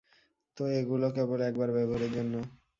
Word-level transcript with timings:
তো, 0.57 0.63
এগুলো 0.79 1.07
কেবল 1.15 1.39
একবার 1.41 1.69
ব্যবহারের 1.71 2.11
জন্য। 2.13 2.33